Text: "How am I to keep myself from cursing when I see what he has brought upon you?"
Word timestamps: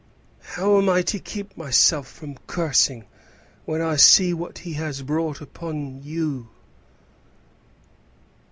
"How 0.41 0.79
am 0.79 0.89
I 0.89 1.03
to 1.03 1.19
keep 1.19 1.55
myself 1.55 2.07
from 2.07 2.39
cursing 2.47 3.05
when 3.65 3.81
I 3.81 3.97
see 3.97 4.33
what 4.33 4.57
he 4.57 4.73
has 4.73 5.03
brought 5.03 5.41
upon 5.41 6.01
you?" 6.01 6.49